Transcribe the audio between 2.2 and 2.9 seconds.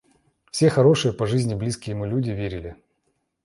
верили.